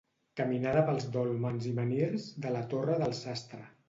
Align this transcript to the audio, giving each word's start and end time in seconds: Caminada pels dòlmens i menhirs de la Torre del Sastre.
Caminada 0.39 0.79
pels 0.87 1.03
dòlmens 1.15 1.67
i 1.71 1.73
menhirs 1.79 2.25
de 2.47 2.55
la 2.57 2.63
Torre 2.73 2.97
del 3.05 3.15
Sastre. 3.21 3.63